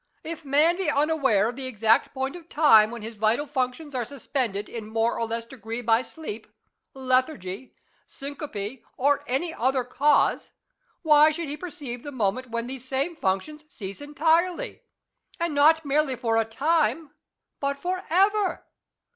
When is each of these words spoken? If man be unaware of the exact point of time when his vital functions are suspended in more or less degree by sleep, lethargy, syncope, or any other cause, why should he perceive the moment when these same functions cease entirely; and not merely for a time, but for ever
If 0.23 0.43
man 0.43 0.77
be 0.77 0.89
unaware 0.89 1.47
of 1.49 1.55
the 1.55 1.67
exact 1.67 2.11
point 2.11 2.35
of 2.35 2.49
time 2.49 2.89
when 2.89 3.03
his 3.03 3.17
vital 3.17 3.45
functions 3.45 3.93
are 3.93 4.03
suspended 4.03 4.67
in 4.67 4.89
more 4.89 5.19
or 5.19 5.27
less 5.27 5.45
degree 5.45 5.81
by 5.83 6.01
sleep, 6.01 6.47
lethargy, 6.95 7.75
syncope, 8.07 8.81
or 8.97 9.23
any 9.27 9.53
other 9.53 9.83
cause, 9.83 10.49
why 11.03 11.29
should 11.29 11.49
he 11.49 11.55
perceive 11.55 12.01
the 12.01 12.11
moment 12.11 12.49
when 12.49 12.65
these 12.65 12.83
same 12.83 13.15
functions 13.15 13.63
cease 13.69 14.01
entirely; 14.01 14.81
and 15.39 15.53
not 15.53 15.85
merely 15.85 16.15
for 16.15 16.35
a 16.35 16.45
time, 16.45 17.11
but 17.59 17.77
for 17.77 18.03
ever 18.09 18.65